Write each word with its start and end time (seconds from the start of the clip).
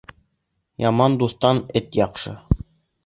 Яман 0.85 1.17
дуҫтан 1.23 1.63
эт 1.81 1.99
яҡшы. 2.03 2.35